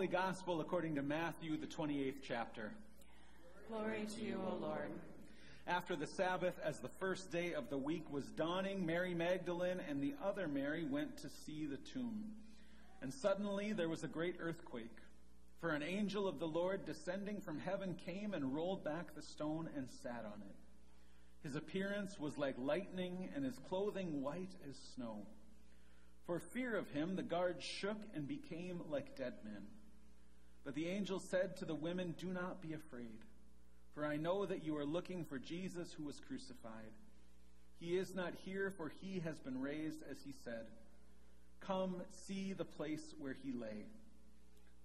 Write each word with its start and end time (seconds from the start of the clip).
Holy 0.00 0.08
Gospel 0.08 0.62
according 0.62 0.94
to 0.94 1.02
Matthew, 1.02 1.58
the 1.58 1.66
28th 1.66 2.22
chapter. 2.26 2.70
Glory 3.68 4.06
to 4.16 4.24
you, 4.24 4.40
O 4.50 4.56
Lord. 4.58 4.90
After 5.66 5.94
the 5.94 6.06
Sabbath, 6.06 6.58
as 6.64 6.78
the 6.78 6.88
first 6.88 7.30
day 7.30 7.52
of 7.52 7.68
the 7.68 7.76
week 7.76 8.10
was 8.10 8.24
dawning, 8.30 8.86
Mary 8.86 9.12
Magdalene 9.12 9.78
and 9.90 10.02
the 10.02 10.14
other 10.24 10.48
Mary 10.48 10.84
went 10.84 11.18
to 11.18 11.28
see 11.44 11.66
the 11.66 11.76
tomb. 11.76 12.24
And 13.02 13.12
suddenly 13.12 13.74
there 13.74 13.90
was 13.90 14.02
a 14.02 14.08
great 14.08 14.36
earthquake. 14.40 14.96
For 15.60 15.68
an 15.68 15.82
angel 15.82 16.26
of 16.26 16.38
the 16.38 16.48
Lord 16.48 16.86
descending 16.86 17.42
from 17.42 17.60
heaven 17.60 17.94
came 18.06 18.32
and 18.32 18.54
rolled 18.54 18.82
back 18.82 19.14
the 19.14 19.20
stone 19.20 19.68
and 19.76 19.86
sat 20.02 20.24
on 20.24 20.40
it. 20.40 21.46
His 21.46 21.56
appearance 21.56 22.18
was 22.18 22.38
like 22.38 22.54
lightning, 22.56 23.28
and 23.36 23.44
his 23.44 23.58
clothing 23.68 24.22
white 24.22 24.54
as 24.66 24.76
snow. 24.94 25.26
For 26.24 26.38
fear 26.38 26.74
of 26.74 26.88
him, 26.88 27.16
the 27.16 27.22
guards 27.22 27.62
shook 27.62 27.98
and 28.14 28.26
became 28.26 28.80
like 28.88 29.14
dead 29.14 29.34
men. 29.44 29.66
But 30.70 30.76
the 30.76 30.86
angel 30.86 31.18
said 31.18 31.56
to 31.56 31.64
the 31.64 31.74
women, 31.74 32.14
Do 32.16 32.28
not 32.28 32.62
be 32.62 32.74
afraid, 32.74 33.24
for 33.92 34.06
I 34.06 34.16
know 34.16 34.46
that 34.46 34.64
you 34.64 34.76
are 34.76 34.84
looking 34.84 35.24
for 35.24 35.36
Jesus 35.36 35.92
who 35.92 36.04
was 36.04 36.20
crucified. 36.20 36.92
He 37.80 37.96
is 37.96 38.14
not 38.14 38.34
here, 38.44 38.72
for 38.76 38.92
he 39.00 39.18
has 39.24 39.36
been 39.40 39.60
raised, 39.60 40.04
as 40.08 40.18
he 40.24 40.32
said. 40.44 40.66
Come, 41.58 41.96
see 42.12 42.52
the 42.52 42.64
place 42.64 43.02
where 43.18 43.32
he 43.32 43.50
lay. 43.50 43.86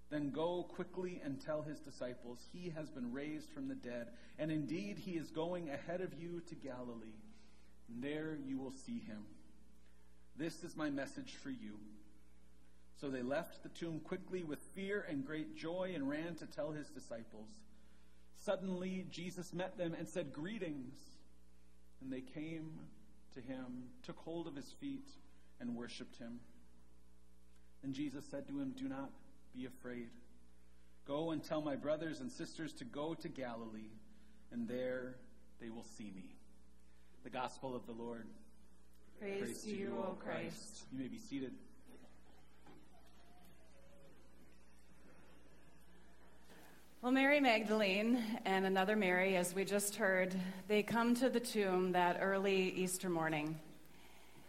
Then 0.10 0.32
go 0.32 0.64
quickly 0.64 1.22
and 1.24 1.40
tell 1.40 1.62
his 1.62 1.82
disciples, 1.82 2.40
He 2.52 2.72
has 2.76 2.90
been 2.90 3.14
raised 3.14 3.52
from 3.52 3.68
the 3.68 3.76
dead, 3.76 4.08
and 4.40 4.52
indeed 4.52 4.98
he 4.98 5.12
is 5.12 5.30
going 5.30 5.70
ahead 5.70 6.02
of 6.02 6.20
you 6.20 6.42
to 6.50 6.56
Galilee. 6.56 7.22
There 7.88 8.40
you 8.44 8.58
will 8.58 8.74
see 8.88 9.02
him. 9.06 9.24
This 10.36 10.64
is 10.64 10.76
my 10.76 10.90
message 10.90 11.36
for 11.44 11.52
you. 11.52 11.78
So 13.00 13.10
they 13.10 13.22
left 13.22 13.62
the 13.64 13.70
tomb 13.70 14.00
quickly 14.00 14.44
with 14.44 14.60
fear 14.74 15.06
and 15.10 15.26
great 15.26 15.56
joy 15.56 15.92
and 15.94 16.10
ran 16.10 16.36
to 16.36 16.46
tell 16.46 16.72
his 16.72 16.90
disciples. 16.90 17.50
Suddenly 18.44 19.06
Jesus 19.10 19.54
met 19.54 19.78
them 19.78 19.94
and 19.98 20.08
said, 20.08 20.32
Greetings. 20.32 20.96
And 22.02 22.12
they 22.12 22.22
came 22.22 22.72
to 23.34 23.42
him, 23.42 23.90
took 24.04 24.18
hold 24.20 24.48
of 24.48 24.56
his 24.56 24.72
feet, 24.80 25.08
and 25.60 25.76
worshipped 25.76 26.18
him. 26.18 26.40
And 27.84 27.94
Jesus 27.94 28.26
said 28.30 28.48
to 28.48 28.60
him, 28.60 28.74
Do 28.78 28.88
not 28.88 29.12
be 29.54 29.66
afraid. 29.66 30.10
Go 31.08 31.32
and 31.32 31.44
tell 31.44 31.62
my 31.62 31.76
brothers 31.76 32.20
and 32.20 32.32
sisters 32.32 32.74
to 32.74 32.86
go 32.86 33.14
to 33.14 33.30
Galilee, 33.30 33.92
and 34.52 34.68
there 34.68 35.16
they 35.62 35.70
will 35.70 35.86
see 35.98 36.12
me. 36.16 36.36
The 37.24 37.30
Gospel 37.30 37.76
of 37.76 37.86
the 37.86 37.94
Lord. 37.94 38.28
Praise, 39.20 39.42
Praise 39.42 39.62
to 39.64 39.70
you, 39.70 39.94
O 39.98 40.14
Christ. 40.14 40.86
You 40.92 41.00
may 41.00 41.08
be 41.08 41.20
seated. 41.20 41.54
Well, 47.06 47.14
Mary 47.14 47.40
Magdalene 47.40 48.20
and 48.46 48.66
another 48.66 48.96
Mary, 48.96 49.38
as 49.38 49.54
we 49.54 49.64
just 49.64 49.98
heard, 49.98 50.34
they 50.68 50.82
come 50.82 51.14
to 51.18 51.30
the 51.30 51.40
tomb 51.40 51.92
that 51.92 52.18
early 52.20 52.72
Easter 52.72 53.10
morning. 53.10 53.60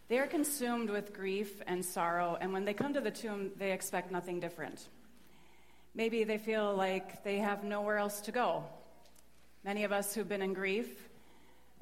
They 0.09 0.19
are 0.21 0.27
consumed 0.27 0.89
with 0.89 1.13
grief 1.13 1.61
and 1.67 1.85
sorrow, 1.85 2.39
and 2.41 2.55
when 2.55 2.65
they 2.65 2.73
come 2.73 2.95
to 2.95 3.01
the 3.03 3.11
tomb, 3.11 3.51
they 3.59 3.73
expect 3.73 4.11
nothing 4.11 4.41
different. 4.41 4.89
Maybe 5.95 6.25
they 6.25 6.39
feel 6.39 6.75
like 6.75 7.23
they 7.25 7.37
have 7.41 7.63
nowhere 7.63 7.99
else 7.99 8.23
to 8.23 8.33
go. 8.33 8.65
Many 9.63 9.85
of 9.85 9.93
us 9.93 10.15
who've 10.15 10.27
been 10.27 10.41
in 10.41 10.55
grief, 10.55 11.11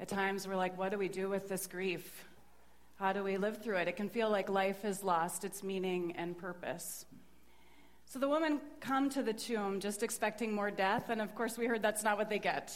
at 0.01 0.09
times 0.09 0.45
we're 0.45 0.57
like, 0.57 0.77
what 0.77 0.91
do 0.91 0.97
we 0.97 1.07
do 1.07 1.29
with 1.29 1.47
this 1.47 1.67
grief? 1.67 2.25
How 2.99 3.13
do 3.13 3.23
we 3.23 3.37
live 3.37 3.63
through 3.63 3.77
it? 3.77 3.87
It 3.87 3.95
can 3.95 4.09
feel 4.09 4.29
like 4.29 4.49
life 4.49 4.81
has 4.81 5.05
lost 5.05 5.45
its 5.45 5.63
meaning 5.63 6.15
and 6.17 6.37
purpose. 6.37 7.05
So 8.15 8.19
the 8.19 8.29
women 8.29 8.61
come 8.79 9.09
to 9.09 9.21
the 9.21 9.33
tomb 9.33 9.81
just 9.81 10.01
expecting 10.01 10.53
more 10.53 10.71
death, 10.71 11.09
and 11.09 11.19
of 11.19 11.35
course, 11.35 11.57
we 11.57 11.65
heard 11.65 11.81
that's 11.81 12.01
not 12.01 12.17
what 12.17 12.29
they 12.29 12.39
get. 12.39 12.73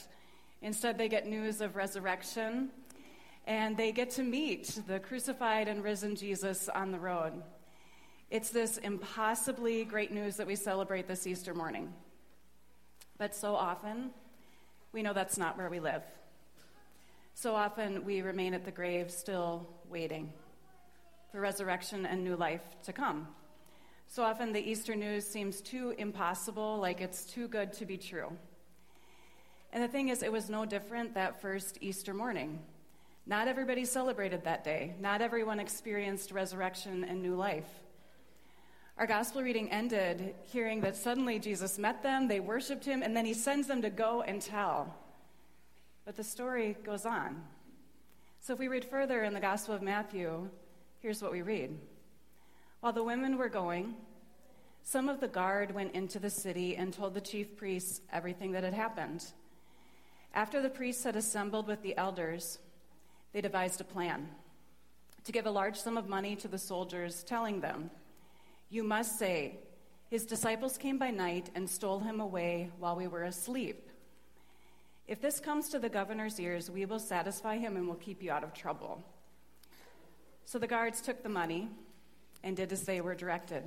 Instead, 0.62 0.98
they 0.98 1.08
get 1.08 1.28
news 1.28 1.62
of 1.62 1.78
resurrection, 1.78 2.72
and 3.48 3.78
they 3.78 3.94
get 3.94 4.09
to 4.09 4.24
meet 4.24 4.81
the 4.86 5.00
crucified 5.00 5.69
and 5.69 5.81
risen 5.81 6.18
Jesus 6.18 6.68
on 6.68 6.91
the 6.91 7.00
road. 7.00 7.41
It's 8.30 8.50
this 8.50 8.80
impossibly 8.80 9.86
great 9.86 10.12
news 10.12 10.36
that 10.36 10.46
we 10.46 10.58
celebrate 10.58 11.08
this 11.08 11.25
Easter 11.25 11.53
morning. 11.53 11.94
But 13.18 13.34
so 13.34 13.56
often, 13.56 14.09
we 14.92 15.02
know 15.03 15.13
that's 15.13 15.38
not 15.38 15.58
where 15.58 15.69
we 15.69 15.80
live. 15.80 16.03
So 17.34 17.56
often 17.56 18.03
we 18.03 18.22
remain 18.24 18.53
at 18.53 18.66
the 18.66 18.72
grave 18.72 19.09
still 19.09 19.69
waiting 19.88 20.34
for 21.31 21.40
resurrection 21.40 22.06
and 22.06 22.25
new 22.25 22.36
life 22.36 22.75
to 22.84 22.92
come. 22.92 23.30
So 24.12 24.24
often 24.24 24.52
the 24.52 24.59
Easter 24.59 24.96
news 24.96 25.24
seems 25.24 25.62
too 25.62 25.94
impossible, 26.00 26.80
like 26.80 27.00
it's 27.00 27.25
too 27.25 27.47
good 27.47 27.72
to 27.74 27.86
be 27.86 27.96
true. 27.96 28.31
And 29.72 29.84
the 29.84 29.88
thing 29.88 30.09
is, 30.09 30.24
it 30.24 30.31
was 30.31 30.50
no 30.50 30.66
different 30.66 31.14
that 31.14 31.40
first 31.40 31.78
Easter 31.80 32.12
morning. 32.12 32.59
Not 33.28 33.48
everybody 33.48 33.86
celebrated 33.86 34.44
that 34.46 34.64
day, 34.64 34.96
not 35.00 35.22
everyone 35.22 35.59
experienced 35.59 36.31
resurrection 36.31 37.03
and 37.03 37.22
new 37.22 37.36
life. 37.36 37.69
Our 38.98 39.06
gospel 39.06 39.44
reading 39.44 39.69
ended 39.69 40.34
hearing 40.46 40.81
that 40.81 40.98
suddenly 40.98 41.38
Jesus 41.38 41.78
met 41.78 42.02
them, 42.02 42.28
they 42.28 42.40
worshiped 42.40 42.86
him, 42.86 43.03
and 43.03 43.16
then 43.16 43.28
he 43.28 43.36
sends 43.36 43.68
them 43.68 43.84
to 43.84 43.92
go 43.92 44.24
and 44.24 44.42
tell. 44.42 44.92
But 46.03 46.18
the 46.18 46.24
story 46.24 46.75
goes 46.84 47.06
on. 47.06 47.44
So 48.42 48.53
if 48.53 48.59
we 48.59 48.69
read 48.69 48.86
further 48.86 49.24
in 49.24 49.36
the 49.36 49.40
Gospel 49.40 49.75
of 49.75 49.84
Matthew, 49.84 50.50
here's 51.00 51.22
what 51.22 51.31
we 51.31 51.44
read. 51.44 51.78
While 52.81 52.94
the 52.94 53.03
women 53.03 53.38
were 53.38 53.50
going, 53.50 53.95
some 54.84 55.09
of 55.09 55.19
the 55.19 55.28
guard 55.28 55.75
went 55.75 55.94
into 55.94 56.17
the 56.17 56.29
city 56.29 56.78
and 56.78 56.94
told 56.94 57.13
the 57.13 57.22
chief 57.22 57.57
priests 57.57 58.00
everything 58.12 58.53
that 58.53 58.63
had 58.63 58.73
happened. 58.73 59.25
After 60.34 60.62
the 60.62 60.69
priests 60.69 61.03
had 61.03 61.18
assembled 61.18 61.68
with 61.68 61.81
the 61.81 61.97
elders, 61.97 62.59
they 63.34 63.41
devised 63.41 63.81
a 63.81 63.84
plan 63.84 64.29
to 65.25 65.31
give 65.34 65.45
a 65.45 65.51
large 65.51 65.75
sum 65.75 65.97
of 65.97 66.07
money 66.07 66.35
to 66.38 66.47
the 66.47 66.57
soldiers, 66.57 67.23
telling 67.23 67.59
them, 67.59 67.91
You 68.69 68.84
must 68.84 69.19
say, 69.19 69.59
His 70.09 70.25
disciples 70.25 70.78
came 70.78 70.97
by 70.97 71.12
night 71.12 71.50
and 71.56 71.69
stole 71.69 72.00
him 72.00 72.22
away 72.22 72.72
while 72.79 72.95
we 72.95 73.07
were 73.07 73.23
asleep. 73.23 73.89
If 75.06 75.22
this 75.22 75.39
comes 75.39 75.69
to 75.69 75.79
the 75.79 75.89
governor's 75.89 76.39
ears, 76.39 76.72
we 76.72 76.85
will 76.85 77.00
satisfy 77.00 77.57
him 77.57 77.75
and 77.75 77.88
will 77.88 77.95
keep 77.95 78.23
you 78.23 78.31
out 78.31 78.44
of 78.44 78.53
trouble. 78.53 79.03
So 80.45 80.57
the 80.57 80.68
guards 80.68 81.01
took 81.01 81.22
the 81.22 81.29
money 81.29 81.69
and 82.44 82.55
did 82.55 82.72
as 82.72 82.83
they 82.83 83.01
were 83.01 83.16
directed. 83.16 83.63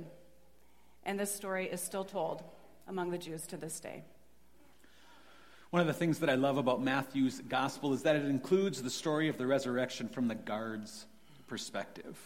And 1.03 1.19
this 1.19 1.33
story 1.33 1.67
is 1.67 1.81
still 1.81 2.03
told 2.03 2.43
among 2.87 3.11
the 3.11 3.17
Jews 3.17 3.45
to 3.47 3.57
this 3.57 3.79
day. 3.79 4.03
One 5.69 5.81
of 5.81 5.87
the 5.87 5.93
things 5.93 6.19
that 6.19 6.29
I 6.29 6.35
love 6.35 6.57
about 6.57 6.83
Matthew's 6.83 7.41
gospel 7.41 7.93
is 7.93 8.03
that 8.03 8.15
it 8.15 8.25
includes 8.25 8.81
the 8.81 8.89
story 8.89 9.27
of 9.27 9.37
the 9.37 9.47
resurrection 9.47 10.07
from 10.07 10.27
the 10.27 10.35
guards' 10.35 11.07
perspective. 11.47 12.17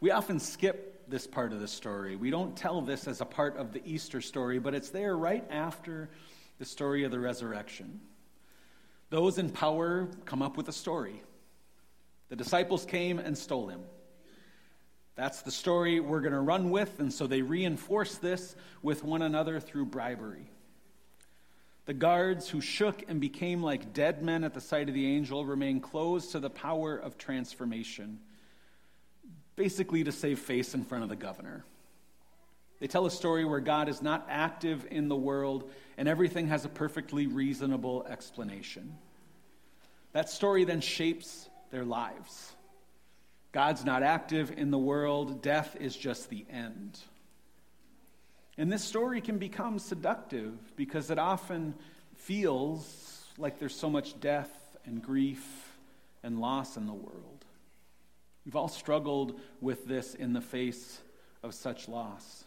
We 0.00 0.10
often 0.10 0.40
skip 0.40 1.08
this 1.08 1.26
part 1.26 1.52
of 1.52 1.60
the 1.60 1.68
story. 1.68 2.16
We 2.16 2.30
don't 2.30 2.56
tell 2.56 2.80
this 2.80 3.06
as 3.06 3.20
a 3.20 3.26
part 3.26 3.56
of 3.56 3.72
the 3.72 3.82
Easter 3.84 4.20
story, 4.20 4.58
but 4.58 4.74
it's 4.74 4.88
there 4.88 5.16
right 5.16 5.44
after 5.50 6.08
the 6.58 6.64
story 6.64 7.04
of 7.04 7.10
the 7.10 7.20
resurrection. 7.20 8.00
Those 9.10 9.36
in 9.36 9.50
power 9.50 10.08
come 10.24 10.40
up 10.40 10.56
with 10.56 10.68
a 10.68 10.72
story. 10.72 11.22
The 12.30 12.36
disciples 12.36 12.86
came 12.86 13.18
and 13.18 13.36
stole 13.36 13.68
him. 13.68 13.82
That's 15.14 15.42
the 15.42 15.50
story 15.50 16.00
we're 16.00 16.20
going 16.20 16.32
to 16.32 16.40
run 16.40 16.70
with, 16.70 16.98
and 16.98 17.12
so 17.12 17.26
they 17.26 17.42
reinforce 17.42 18.16
this 18.16 18.56
with 18.82 19.04
one 19.04 19.22
another 19.22 19.60
through 19.60 19.86
bribery. 19.86 20.50
The 21.84 21.94
guards 21.94 22.48
who 22.48 22.60
shook 22.60 23.02
and 23.08 23.20
became 23.20 23.62
like 23.62 23.92
dead 23.92 24.22
men 24.22 24.44
at 24.44 24.54
the 24.54 24.60
sight 24.60 24.88
of 24.88 24.94
the 24.94 25.06
angel 25.06 25.44
remain 25.44 25.80
closed 25.80 26.32
to 26.32 26.40
the 26.40 26.48
power 26.48 26.96
of 26.96 27.18
transformation, 27.18 28.20
basically 29.56 30.04
to 30.04 30.12
save 30.12 30.38
face 30.38 30.74
in 30.74 30.84
front 30.84 31.02
of 31.02 31.10
the 31.10 31.16
governor. 31.16 31.64
They 32.78 32.86
tell 32.86 33.06
a 33.06 33.10
story 33.10 33.44
where 33.44 33.60
God 33.60 33.88
is 33.88 34.02
not 34.02 34.26
active 34.28 34.86
in 34.90 35.08
the 35.08 35.16
world 35.16 35.70
and 35.96 36.08
everything 36.08 36.48
has 36.48 36.64
a 36.64 36.68
perfectly 36.68 37.26
reasonable 37.26 38.04
explanation. 38.08 38.96
That 40.12 40.28
story 40.28 40.64
then 40.64 40.80
shapes 40.80 41.48
their 41.70 41.84
lives. 41.84 42.52
God's 43.52 43.84
not 43.84 44.02
active 44.02 44.50
in 44.56 44.70
the 44.70 44.78
world, 44.78 45.42
death 45.42 45.76
is 45.78 45.94
just 45.94 46.30
the 46.30 46.46
end. 46.50 46.98
And 48.56 48.72
this 48.72 48.82
story 48.82 49.20
can 49.20 49.38
become 49.38 49.78
seductive 49.78 50.54
because 50.76 51.10
it 51.10 51.18
often 51.18 51.74
feels 52.16 53.24
like 53.38 53.58
there's 53.58 53.74
so 53.74 53.90
much 53.90 54.18
death 54.20 54.50
and 54.84 55.02
grief 55.02 55.46
and 56.22 56.40
loss 56.40 56.76
in 56.76 56.86
the 56.86 56.92
world. 56.92 57.44
We've 58.44 58.56
all 58.56 58.68
struggled 58.68 59.38
with 59.60 59.86
this 59.86 60.14
in 60.14 60.32
the 60.32 60.40
face 60.40 61.00
of 61.42 61.54
such 61.54 61.88
loss. 61.88 62.44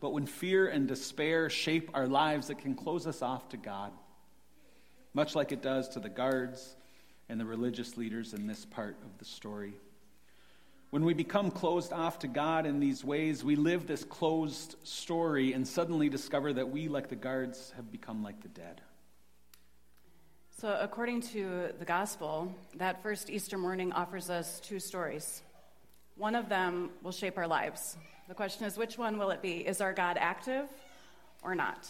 But 0.00 0.12
when 0.12 0.26
fear 0.26 0.68
and 0.68 0.88
despair 0.88 1.50
shape 1.50 1.90
our 1.94 2.06
lives, 2.06 2.48
it 2.48 2.58
can 2.58 2.74
close 2.74 3.06
us 3.06 3.22
off 3.22 3.48
to 3.50 3.56
God, 3.56 3.92
much 5.14 5.34
like 5.34 5.52
it 5.52 5.62
does 5.62 5.88
to 5.90 6.00
the 6.00 6.08
guards 6.08 6.76
and 7.30 7.40
the 7.40 7.46
religious 7.46 7.96
leaders 7.96 8.34
in 8.34 8.48
this 8.48 8.64
part 8.64 8.96
of 9.04 9.18
the 9.18 9.24
story. 9.24 9.74
When 10.90 11.04
we 11.04 11.14
become 11.14 11.52
closed 11.52 11.92
off 11.92 12.18
to 12.18 12.28
God 12.28 12.66
in 12.66 12.80
these 12.80 13.04
ways, 13.04 13.44
we 13.44 13.54
live 13.54 13.86
this 13.86 14.02
closed 14.02 14.74
story 14.82 15.52
and 15.52 15.66
suddenly 15.66 16.08
discover 16.08 16.52
that 16.52 16.68
we, 16.68 16.88
like 16.88 17.08
the 17.08 17.14
guards, 17.14 17.72
have 17.76 17.92
become 17.92 18.24
like 18.24 18.42
the 18.42 18.48
dead. 18.48 18.80
So, 20.58 20.76
according 20.80 21.22
to 21.32 21.70
the 21.78 21.84
gospel, 21.84 22.52
that 22.74 23.00
first 23.00 23.30
Easter 23.30 23.56
morning 23.56 23.92
offers 23.92 24.28
us 24.28 24.58
two 24.58 24.80
stories. 24.80 25.42
One 26.16 26.34
of 26.34 26.48
them 26.48 26.90
will 27.02 27.12
shape 27.12 27.38
our 27.38 27.46
lives. 27.46 27.96
The 28.26 28.34
question 28.34 28.66
is, 28.66 28.76
which 28.76 28.98
one 28.98 29.16
will 29.16 29.30
it 29.30 29.40
be? 29.40 29.66
Is 29.66 29.80
our 29.80 29.92
God 29.92 30.18
active 30.20 30.68
or 31.44 31.54
not? 31.54 31.88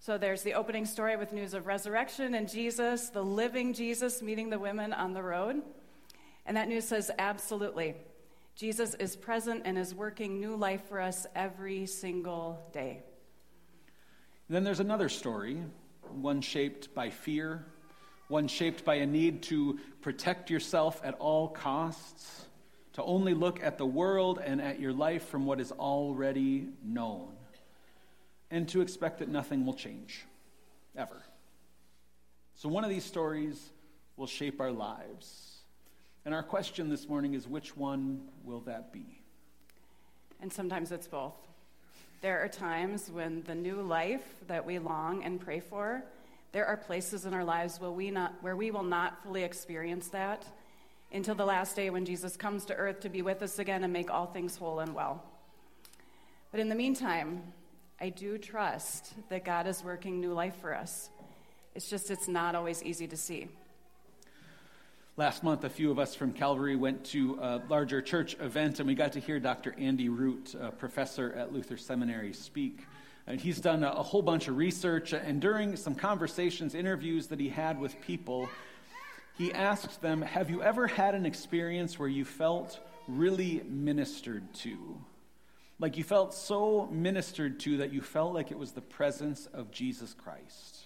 So, 0.00 0.16
there's 0.16 0.42
the 0.42 0.54
opening 0.54 0.86
story 0.86 1.16
with 1.16 1.32
news 1.32 1.54
of 1.54 1.66
resurrection 1.66 2.34
and 2.34 2.48
Jesus, 2.48 3.08
the 3.10 3.24
living 3.24 3.74
Jesus 3.74 4.22
meeting 4.22 4.48
the 4.48 4.58
women 4.58 4.92
on 4.92 5.12
the 5.12 5.22
road. 5.22 5.62
And 6.46 6.56
that 6.56 6.68
news 6.68 6.86
says, 6.86 7.10
absolutely. 7.18 7.94
Jesus 8.54 8.94
is 8.94 9.16
present 9.16 9.62
and 9.64 9.76
is 9.76 9.94
working 9.94 10.40
new 10.40 10.56
life 10.56 10.88
for 10.88 11.00
us 11.00 11.26
every 11.34 11.86
single 11.86 12.60
day. 12.72 13.02
Then 14.48 14.64
there's 14.64 14.80
another 14.80 15.08
story, 15.08 15.58
one 16.10 16.40
shaped 16.40 16.94
by 16.94 17.10
fear, 17.10 17.66
one 18.28 18.48
shaped 18.48 18.84
by 18.84 18.96
a 18.96 19.06
need 19.06 19.42
to 19.44 19.78
protect 20.00 20.48
yourself 20.48 21.00
at 21.04 21.14
all 21.14 21.48
costs, 21.48 22.46
to 22.94 23.02
only 23.02 23.34
look 23.34 23.62
at 23.62 23.78
the 23.78 23.86
world 23.86 24.40
and 24.44 24.60
at 24.60 24.80
your 24.80 24.92
life 24.92 25.28
from 25.28 25.44
what 25.44 25.60
is 25.60 25.70
already 25.70 26.68
known, 26.82 27.28
and 28.50 28.68
to 28.68 28.80
expect 28.80 29.18
that 29.18 29.28
nothing 29.28 29.66
will 29.66 29.74
change, 29.74 30.24
ever. 30.96 31.22
So, 32.54 32.68
one 32.68 32.84
of 32.84 32.90
these 32.90 33.04
stories 33.04 33.70
will 34.16 34.26
shape 34.26 34.60
our 34.60 34.72
lives. 34.72 35.58
And 36.24 36.34
our 36.34 36.42
question 36.42 36.88
this 36.88 37.08
morning 37.08 37.34
is 37.34 37.46
which 37.46 37.76
one 37.76 38.20
will 38.44 38.60
that 38.60 38.92
be? 38.92 39.22
And 40.40 40.52
sometimes 40.52 40.92
it's 40.92 41.06
both. 41.06 41.36
There 42.20 42.40
are 42.40 42.48
times 42.48 43.10
when 43.10 43.42
the 43.44 43.54
new 43.54 43.80
life 43.80 44.24
that 44.48 44.66
we 44.66 44.78
long 44.78 45.22
and 45.22 45.40
pray 45.40 45.60
for, 45.60 46.02
there 46.52 46.66
are 46.66 46.76
places 46.76 47.26
in 47.26 47.34
our 47.34 47.44
lives 47.44 47.80
where 47.80 47.90
we, 47.90 48.10
not, 48.10 48.34
where 48.40 48.56
we 48.56 48.70
will 48.70 48.82
not 48.82 49.22
fully 49.22 49.44
experience 49.44 50.08
that 50.08 50.44
until 51.12 51.34
the 51.34 51.44
last 51.44 51.76
day 51.76 51.90
when 51.90 52.04
Jesus 52.04 52.36
comes 52.36 52.64
to 52.66 52.74
earth 52.74 53.00
to 53.00 53.08
be 53.08 53.22
with 53.22 53.42
us 53.42 53.58
again 53.58 53.84
and 53.84 53.92
make 53.92 54.10
all 54.10 54.26
things 54.26 54.56
whole 54.56 54.80
and 54.80 54.94
well. 54.94 55.22
But 56.50 56.60
in 56.60 56.68
the 56.68 56.74
meantime, 56.74 57.42
I 58.00 58.10
do 58.10 58.38
trust 58.38 59.12
that 59.28 59.44
God 59.44 59.66
is 59.66 59.82
working 59.82 60.20
new 60.20 60.32
life 60.32 60.54
for 60.60 60.72
us. 60.72 61.10
It's 61.74 61.90
just, 61.90 62.12
it's 62.12 62.28
not 62.28 62.54
always 62.54 62.80
easy 62.84 63.08
to 63.08 63.16
see. 63.16 63.48
Last 65.16 65.42
month, 65.42 65.64
a 65.64 65.68
few 65.68 65.90
of 65.90 65.98
us 65.98 66.14
from 66.14 66.32
Calvary 66.32 66.76
went 66.76 67.04
to 67.06 67.40
a 67.42 67.60
larger 67.68 68.00
church 68.00 68.36
event, 68.38 68.78
and 68.78 68.86
we 68.86 68.94
got 68.94 69.14
to 69.14 69.20
hear 69.20 69.40
Dr. 69.40 69.74
Andy 69.76 70.08
Root, 70.08 70.54
a 70.60 70.70
professor 70.70 71.32
at 71.32 71.52
Luther 71.52 71.76
Seminary, 71.76 72.32
speak. 72.32 72.86
And 73.26 73.40
he's 73.40 73.60
done 73.60 73.82
a, 73.82 73.90
a 73.90 74.02
whole 74.02 74.22
bunch 74.22 74.46
of 74.46 74.56
research, 74.56 75.12
and 75.12 75.40
during 75.40 75.74
some 75.74 75.96
conversations, 75.96 76.76
interviews 76.76 77.26
that 77.26 77.40
he 77.40 77.48
had 77.48 77.80
with 77.80 78.00
people, 78.00 78.48
he 79.36 79.52
asked 79.52 80.00
them, 80.00 80.22
Have 80.22 80.50
you 80.50 80.62
ever 80.62 80.86
had 80.86 81.16
an 81.16 81.26
experience 81.26 81.98
where 81.98 82.08
you 82.08 82.24
felt 82.24 82.78
really 83.08 83.64
ministered 83.68 84.54
to? 84.54 84.78
Like 85.80 85.96
you 85.96 86.02
felt 86.02 86.34
so 86.34 86.88
ministered 86.90 87.60
to 87.60 87.76
that 87.78 87.92
you 87.92 88.00
felt 88.00 88.34
like 88.34 88.50
it 88.50 88.58
was 88.58 88.72
the 88.72 88.80
presence 88.80 89.46
of 89.46 89.70
Jesus 89.70 90.12
Christ. 90.12 90.78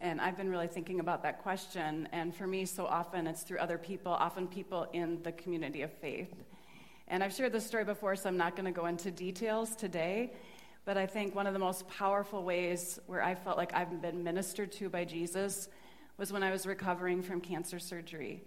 And 0.00 0.20
I've 0.20 0.36
been 0.36 0.50
really 0.50 0.66
thinking 0.66 0.98
about 0.98 1.22
that 1.22 1.42
question. 1.42 2.08
And 2.10 2.34
for 2.34 2.46
me, 2.46 2.64
so 2.66 2.86
often 2.86 3.28
it's 3.28 3.42
through 3.42 3.58
other 3.58 3.78
people, 3.78 4.12
often 4.12 4.48
people 4.48 4.88
in 4.92 5.22
the 5.22 5.32
community 5.32 5.82
of 5.82 5.92
faith. 5.92 6.34
And 7.08 7.22
I've 7.22 7.32
shared 7.32 7.52
this 7.52 7.64
story 7.64 7.84
before, 7.84 8.16
so 8.16 8.28
I'm 8.28 8.36
not 8.36 8.56
going 8.56 8.66
to 8.66 8.72
go 8.72 8.86
into 8.86 9.12
details 9.12 9.76
today. 9.76 10.32
But 10.84 10.96
I 10.96 11.06
think 11.06 11.34
one 11.34 11.46
of 11.46 11.52
the 11.52 11.60
most 11.60 11.88
powerful 11.88 12.42
ways 12.42 12.98
where 13.06 13.22
I 13.22 13.36
felt 13.36 13.56
like 13.56 13.72
I've 13.74 14.02
been 14.02 14.24
ministered 14.24 14.72
to 14.72 14.88
by 14.88 15.04
Jesus 15.04 15.68
was 16.18 16.32
when 16.32 16.42
I 16.42 16.50
was 16.50 16.66
recovering 16.66 17.22
from 17.22 17.40
cancer 17.40 17.78
surgery. 17.78 18.42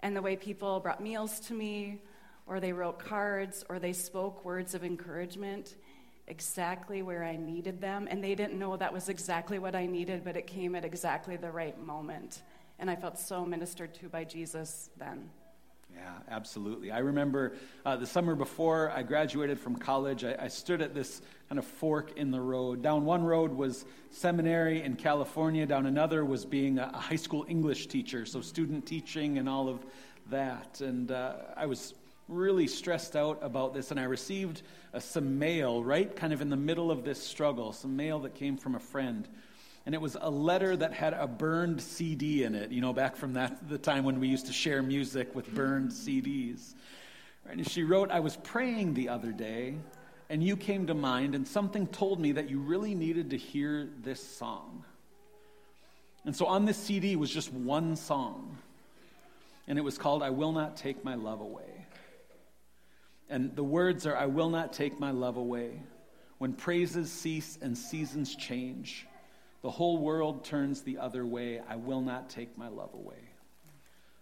And 0.00 0.16
the 0.16 0.22
way 0.22 0.36
people 0.36 0.80
brought 0.80 1.00
meals 1.00 1.40
to 1.40 1.54
me, 1.54 2.02
or 2.46 2.60
they 2.60 2.72
wrote 2.72 2.98
cards, 2.98 3.64
or 3.68 3.78
they 3.78 3.92
spoke 3.92 4.44
words 4.44 4.74
of 4.74 4.84
encouragement 4.84 5.76
exactly 6.28 7.02
where 7.02 7.24
I 7.24 7.36
needed 7.36 7.80
them. 7.80 8.08
And 8.10 8.22
they 8.22 8.34
didn't 8.34 8.58
know 8.58 8.76
that 8.76 8.92
was 8.92 9.08
exactly 9.08 9.58
what 9.58 9.74
I 9.74 9.86
needed, 9.86 10.24
but 10.24 10.36
it 10.36 10.46
came 10.46 10.74
at 10.74 10.84
exactly 10.84 11.36
the 11.36 11.50
right 11.50 11.78
moment. 11.84 12.42
And 12.78 12.90
I 12.90 12.96
felt 12.96 13.18
so 13.18 13.44
ministered 13.44 13.94
to 13.94 14.08
by 14.08 14.24
Jesus 14.24 14.90
then. 14.98 15.30
Yeah, 15.94 16.12
absolutely. 16.28 16.90
I 16.90 16.98
remember 16.98 17.54
uh, 17.86 17.96
the 17.96 18.06
summer 18.06 18.34
before 18.34 18.90
I 18.90 19.02
graduated 19.02 19.58
from 19.58 19.76
college, 19.76 20.24
I, 20.24 20.36
I, 20.38 20.48
stood 20.48 20.82
at 20.82 20.94
this 20.94 21.22
kind 21.48 21.58
of 21.58 21.64
fork 21.64 22.18
in 22.18 22.30
the 22.30 22.40
road. 22.40 22.82
Down 22.82 23.06
one 23.06 23.24
road 23.24 23.52
was 23.52 23.86
seminary 24.10 24.82
in 24.82 24.96
California, 24.96 25.64
down 25.64 25.86
another 25.86 26.24
was 26.24 26.44
being 26.44 26.78
a, 26.78 26.90
a 26.92 26.98
high 26.98 27.16
school 27.16 27.46
English 27.48 27.86
teacher, 27.86 28.26
so 28.26 28.42
student 28.42 28.84
teaching 28.84 29.38
and 29.38 29.48
all 29.48 29.70
of 29.70 29.86
that. 30.28 30.82
And 30.82 31.10
uh, 31.12 31.36
I 31.56 31.64
was 31.64 31.94
really 32.28 32.66
stressed 32.66 33.16
out 33.16 33.38
about 33.42 33.74
this, 33.74 33.90
and 33.90 34.00
I 34.00 34.04
received 34.04 34.62
some 34.98 35.38
mail 35.38 35.82
right 35.82 36.14
kind 36.14 36.32
of 36.32 36.40
in 36.40 36.50
the 36.50 36.56
middle 36.56 36.90
of 36.90 37.04
this 37.04 37.22
struggle, 37.22 37.72
some 37.72 37.96
mail 37.96 38.20
that 38.20 38.34
came 38.34 38.56
from 38.56 38.74
a 38.74 38.80
friend. 38.80 39.28
And 39.84 39.94
it 39.94 40.00
was 40.00 40.16
a 40.20 40.28
letter 40.28 40.76
that 40.76 40.92
had 40.92 41.12
a 41.12 41.28
burned 41.28 41.80
CD 41.80 42.42
in 42.42 42.56
it, 42.56 42.72
you 42.72 42.80
know, 42.80 42.92
back 42.92 43.14
from 43.14 43.34
that, 43.34 43.68
the 43.68 43.78
time 43.78 44.02
when 44.02 44.18
we 44.18 44.26
used 44.26 44.46
to 44.46 44.52
share 44.52 44.82
music 44.82 45.32
with 45.34 45.54
burned 45.54 45.90
CDs. 45.90 46.74
Right? 47.46 47.56
And 47.58 47.70
she 47.70 47.84
wrote, 47.84 48.10
I 48.10 48.18
was 48.18 48.36
praying 48.36 48.94
the 48.94 49.08
other 49.10 49.30
day, 49.30 49.76
and 50.28 50.42
you 50.42 50.56
came 50.56 50.88
to 50.88 50.94
mind, 50.94 51.36
and 51.36 51.46
something 51.46 51.86
told 51.86 52.18
me 52.18 52.32
that 52.32 52.50
you 52.50 52.58
really 52.58 52.96
needed 52.96 53.30
to 53.30 53.36
hear 53.36 53.88
this 54.02 54.20
song. 54.20 54.84
And 56.24 56.34
so 56.34 56.46
on 56.46 56.64
this 56.64 56.76
CD 56.76 57.14
was 57.14 57.30
just 57.30 57.52
one 57.52 57.94
song, 57.94 58.58
and 59.68 59.78
it 59.78 59.82
was 59.82 59.96
called 59.98 60.24
I 60.24 60.30
Will 60.30 60.50
Not 60.50 60.76
Take 60.76 61.04
My 61.04 61.14
Love 61.14 61.40
Away. 61.40 61.75
And 63.28 63.54
the 63.56 63.64
words 63.64 64.06
are 64.06 64.16
I 64.16 64.26
will 64.26 64.50
not 64.50 64.72
take 64.72 65.00
my 65.00 65.10
love 65.10 65.36
away. 65.36 65.80
When 66.38 66.52
praises 66.52 67.10
cease 67.10 67.58
and 67.60 67.76
seasons 67.76 68.36
change, 68.36 69.06
the 69.62 69.70
whole 69.70 69.98
world 69.98 70.44
turns 70.44 70.82
the 70.82 70.98
other 70.98 71.24
way. 71.24 71.60
I 71.68 71.76
will 71.76 72.02
not 72.02 72.30
take 72.30 72.56
my 72.56 72.68
love 72.68 72.94
away. 72.94 73.30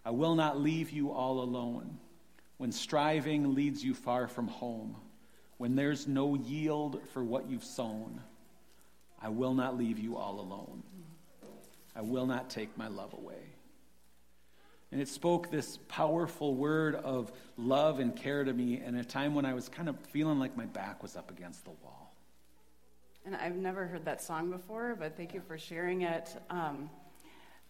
I 0.04 0.10
will 0.10 0.34
not 0.34 0.60
leave 0.60 0.90
you 0.90 1.12
all 1.12 1.40
alone. 1.40 1.98
When 2.56 2.72
striving 2.72 3.54
leads 3.54 3.82
you 3.82 3.94
far 3.94 4.28
from 4.28 4.48
home, 4.48 4.96
when 5.56 5.74
there's 5.74 6.06
no 6.06 6.34
yield 6.34 7.00
for 7.12 7.24
what 7.24 7.48
you've 7.48 7.64
sown, 7.64 8.20
I 9.20 9.28
will 9.28 9.54
not 9.54 9.76
leave 9.76 9.98
you 9.98 10.16
all 10.16 10.40
alone. 10.40 10.82
I 11.96 12.02
will 12.02 12.26
not 12.26 12.50
take 12.50 12.76
my 12.76 12.88
love 12.88 13.12
away. 13.12 13.53
And 14.94 15.02
it 15.02 15.08
spoke 15.08 15.50
this 15.50 15.76
powerful 15.88 16.54
word 16.54 16.94
of 16.94 17.32
love 17.56 17.98
and 17.98 18.14
care 18.14 18.44
to 18.44 18.52
me 18.52 18.80
in 18.80 18.94
a 18.94 19.02
time 19.02 19.34
when 19.34 19.44
I 19.44 19.52
was 19.52 19.68
kind 19.68 19.88
of 19.88 19.98
feeling 20.12 20.38
like 20.38 20.56
my 20.56 20.66
back 20.66 21.02
was 21.02 21.16
up 21.16 21.32
against 21.32 21.64
the 21.64 21.72
wall. 21.82 22.14
And 23.26 23.34
I've 23.34 23.56
never 23.56 23.88
heard 23.88 24.04
that 24.04 24.22
song 24.22 24.52
before, 24.52 24.94
but 24.96 25.16
thank 25.16 25.34
you 25.34 25.40
for 25.48 25.58
sharing 25.58 26.02
it. 26.02 26.28
Um, 26.48 26.90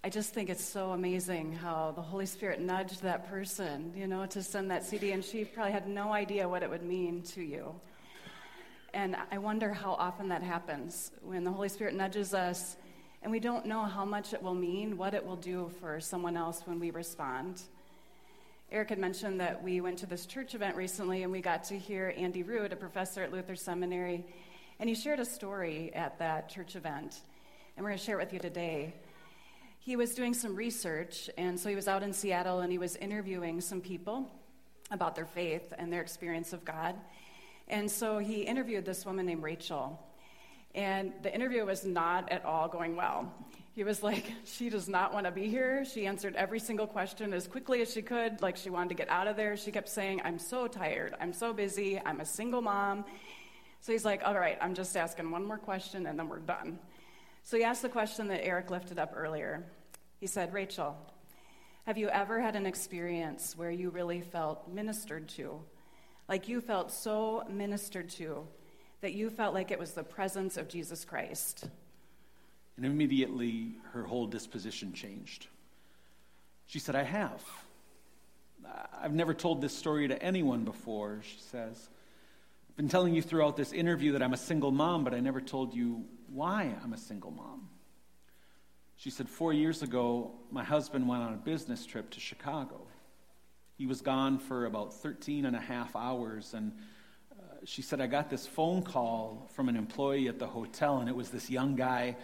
I 0.04 0.11
just 0.11 0.35
think 0.35 0.50
it's 0.50 0.62
so 0.62 0.90
amazing 0.90 1.54
how 1.54 1.95
the 1.97 2.02
Holy 2.02 2.26
Spirit 2.26 2.61
nudged 2.61 3.00
that 3.00 3.26
person, 3.26 3.95
you 3.97 4.07
know, 4.07 4.26
to 4.26 4.43
send 4.43 4.71
that 4.71 4.85
CD, 4.85 5.12
and 5.12 5.25
she 5.25 5.47
probably 5.47 5.73
had 5.73 5.88
no 5.88 6.12
idea 6.12 6.47
what 6.47 6.62
it 6.62 6.69
would 6.69 6.85
mean 6.85 7.23
to 7.23 7.43
you. 7.43 7.75
And 8.93 9.16
I 9.33 9.38
wonder 9.38 9.73
how 9.73 9.93
often 9.93 10.28
that 10.28 10.43
happens 10.43 11.11
when 11.23 11.43
the 11.43 11.52
Holy 11.52 11.71
Spirit 11.71 11.95
nudges 11.95 12.35
us 12.35 12.76
and 13.25 13.33
we 13.33 13.40
don't 13.40 13.64
know 13.64 13.85
how 13.85 14.04
much 14.04 14.35
it 14.35 14.43
will 14.43 14.54
mean, 14.54 14.99
what 14.99 15.14
it 15.14 15.25
will 15.25 15.37
do 15.37 15.71
for 15.81 15.99
someone 15.99 16.37
else 16.37 16.61
when 16.66 16.78
we 16.78 16.90
respond. 16.90 17.62
Eric 18.71 18.90
had 18.90 18.99
mentioned 18.99 19.40
that 19.40 19.62
we 19.62 19.81
went 19.81 19.99
to 20.00 20.07
this 20.07 20.26
church 20.26 20.54
event 20.54 20.76
recently 20.76 21.23
and 21.23 21.33
we 21.33 21.40
got 21.40 21.64
to 21.64 21.78
hear 21.78 22.12
Andy 22.19 22.43
Root, 22.43 22.75
a 22.75 22.76
professor 22.76 23.23
at 23.23 23.33
Luther 23.33 23.57
Seminary, 23.57 24.26
and 24.78 24.90
he 24.90 24.95
shared 24.95 25.21
a 25.21 25.25
story 25.25 25.90
at 25.95 26.19
that 26.19 26.50
church 26.50 26.76
event. 26.76 27.23
And 27.76 27.83
we're 27.83 27.90
going 27.90 27.99
to 27.99 28.04
share 28.04 28.21
it 28.21 28.25
with 28.25 28.35
you 28.35 28.40
today. 28.40 28.93
He 29.78 29.97
was 29.97 30.14
doing 30.14 30.35
some 30.35 30.54
research, 30.54 31.31
and 31.38 31.59
so 31.59 31.71
he 31.71 31.75
was 31.75 31.88
out 31.88 32.02
in 32.02 32.12
Seattle 32.12 32.61
and 32.61 32.71
he 32.71 32.78
was 32.78 32.95
interviewing 32.97 33.62
some 33.62 33.81
people 33.81 34.31
about 34.90 35.14
their 35.14 35.25
faith 35.25 35.73
and 35.78 35.90
their 35.90 36.02
experience 36.02 36.52
of 36.52 36.62
God. 36.62 36.95
And 37.69 37.90
so 37.90 38.19
he 38.19 38.43
interviewed 38.43 38.85
this 38.85 39.07
woman 39.07 39.25
named 39.25 39.43
Rachel. 39.43 39.99
And 40.75 41.12
the 41.23 41.33
interview 41.33 41.64
was 41.64 41.85
not 41.85 42.31
at 42.33 42.45
all 42.45 42.66
going 42.69 42.97
well. 42.97 43.33
He 43.75 43.85
was 43.85 44.02
like, 44.02 44.33
she 44.45 44.71
does 44.71 44.88
not 44.88 45.12
want 45.12 45.26
to 45.26 45.33
be 45.33 45.49
here. 45.49 45.85
She 45.85 46.07
answered 46.07 46.35
every 46.37 46.61
single 46.61 46.87
question 46.87 47.33
as 47.33 47.47
quickly 47.47 47.81
as 47.83 47.93
she 47.93 48.02
could, 48.02 48.43
like 48.43 48.57
she 48.57 48.71
wanted 48.71 48.90
to 48.90 48.95
get 48.95 49.09
out 49.09 49.28
of 49.28 49.37
there. 49.37 49.57
She 49.57 49.71
kept 49.71 49.88
saying, 49.88 50.23
I'm 50.25 50.38
so 50.38 50.66
tired. 50.66 51.14
I'm 51.21 51.33
so 51.33 51.52
busy. 51.52 52.00
I'm 52.04 52.21
a 52.21 52.25
single 52.25 52.61
mom. 52.61 53.04
So 53.81 53.93
he's 53.93 54.04
like, 54.04 54.23
all 54.25 54.35
right, 54.35 54.59
I'm 54.61 54.75
just 54.75 54.97
asking 54.97 55.31
one 55.31 55.45
more 55.45 55.59
question 55.59 56.07
and 56.07 56.19
then 56.19 56.28
we're 56.28 56.38
done. 56.38 56.78
So 57.43 57.57
he 57.57 57.64
asked 57.64 57.83
the 57.83 57.88
question 57.88 58.28
that 58.28 58.45
Eric 58.45 58.71
lifted 58.71 58.99
up 58.99 59.12
earlier. 59.14 59.64
He 60.19 60.26
said, 60.26 60.54
Rachel, 60.54 60.97
Have 61.87 61.99
you 61.99 62.09
ever 62.09 62.40
had 62.40 62.57
an 62.57 62.64
experience 62.64 63.54
where 63.57 63.71
you 63.71 63.90
really 63.90 64.23
felt 64.23 64.73
ministered 64.73 65.28
to? 65.31 65.61
Like 66.28 66.49
you 66.49 66.62
felt 66.62 66.90
so 66.90 67.45
ministered 67.50 68.09
to 68.11 68.47
that 69.04 69.12
you 69.12 69.28
felt 69.28 69.52
like 69.52 69.70
it 69.70 69.78
was 69.78 69.92
the 69.92 70.02
presence 70.02 70.56
of 70.56 70.66
Jesus 70.66 71.04
Christ? 71.04 71.68
And 72.78 72.87
immediately 72.87 73.75
her 73.92 74.02
whole 74.02 74.26
disposition 74.26 74.94
changed. 74.94 75.46
She 76.68 76.78
said, 76.78 76.96
I 76.96 77.02
have. 77.02 77.42
I've 78.99 79.12
never 79.12 79.34
told 79.34 79.61
this 79.61 79.76
story 79.76 80.08
to 80.08 80.23
anyone 80.23 80.64
before, 80.64 81.20
she 81.23 81.38
says. 81.38 81.90
I've 82.70 82.76
been 82.78 82.88
telling 82.88 83.14
you 83.14 83.20
throughout 83.20 83.58
this 83.58 83.75
interview 83.75 84.12
that 84.12 84.23
I'm 84.23 84.32
a 84.32 84.38
single 84.38 84.70
mom, 84.70 85.04
but 85.04 85.12
I 85.12 85.20
never 85.20 85.42
told 85.42 85.75
you 85.75 86.06
why 86.32 86.75
I'm 86.82 86.94
a 86.94 86.99
single 86.99 87.30
mom. 87.30 87.68
She 88.96 89.11
said, 89.11 89.28
Four 89.28 89.52
years 89.52 89.82
ago, 89.82 90.32
my 90.50 90.64
husband 90.64 91.06
went 91.06 91.23
on 91.23 91.34
a 91.34 91.37
business 91.37 91.84
trip 91.84 92.08
to 92.12 92.20
Chicago. 92.20 92.80
He 93.76 93.84
was 93.84 94.00
gone 94.00 94.38
for 94.38 94.64
about 94.64 94.94
13 94.94 95.44
and 95.44 95.54
a 95.54 95.61
half 95.61 95.94
hours, 95.94 96.54
and 96.54 96.73
she 97.64 97.83
said, 97.83 98.00
I 98.00 98.06
got 98.06 98.30
this 98.30 98.47
phone 98.47 98.83
call 98.83 99.49
from 99.54 99.68
an 99.68 99.76
employee 99.76 100.28
at 100.28 100.38
the 100.38 100.47
hotel, 100.47 100.99
and 100.99 101.09
it 101.09 101.16
was 101.16 101.30
this 101.30 101.49
young 101.49 101.76
guy. 101.76 102.16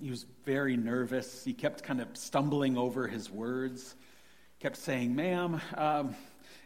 He 0.00 0.10
was 0.10 0.26
very 0.44 0.76
nervous. 0.76 1.44
He 1.44 1.52
kept 1.52 1.82
kind 1.82 2.00
of 2.00 2.08
stumbling 2.14 2.76
over 2.76 3.06
his 3.06 3.30
words, 3.30 3.94
kept 4.60 4.76
saying, 4.76 5.14
Ma'am, 5.14 5.60
um, 5.76 6.16